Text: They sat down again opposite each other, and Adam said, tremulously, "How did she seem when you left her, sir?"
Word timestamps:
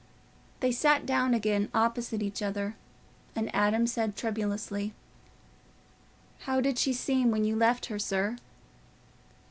They 0.61 0.71
sat 0.71 1.05
down 1.05 1.35
again 1.35 1.69
opposite 1.75 2.23
each 2.23 2.41
other, 2.41 2.75
and 3.35 3.53
Adam 3.55 3.85
said, 3.85 4.15
tremulously, 4.15 4.95
"How 6.39 6.59
did 6.59 6.79
she 6.79 6.91
seem 6.91 7.29
when 7.29 7.43
you 7.45 7.55
left 7.55 7.85
her, 7.85 7.99
sir?" 7.99 8.35